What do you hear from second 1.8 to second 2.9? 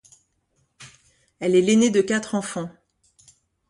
de quatre enfants.